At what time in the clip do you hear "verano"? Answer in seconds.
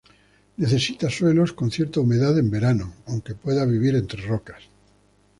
2.49-2.91